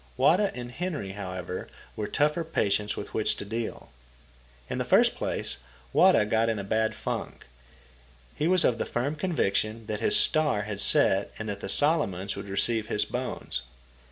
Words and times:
Wada 0.17 0.51
and 0.55 0.71
Henry, 0.71 1.11
however, 1.11 1.67
were 1.95 2.07
tougher 2.07 2.43
patients 2.43 2.97
with 2.97 3.13
which 3.13 3.35
to 3.35 3.45
deal. 3.45 3.91
In 4.67 4.79
the 4.79 4.83
first 4.83 5.13
place, 5.13 5.57
Wada 5.93 6.25
got 6.25 6.49
in 6.49 6.57
a 6.57 6.63
bad 6.63 6.95
funk. 6.95 7.45
He 8.35 8.47
was 8.47 8.65
of 8.65 8.79
the 8.79 8.87
firm 8.87 9.15
conviction 9.15 9.85
that 9.85 9.99
his 9.99 10.17
star 10.17 10.63
had 10.63 10.81
set 10.81 11.31
and 11.37 11.47
that 11.49 11.59
the 11.59 11.69
Solomons 11.69 12.35
would 12.35 12.49
receive 12.49 12.87
his 12.87 13.05
bones. 13.05 13.61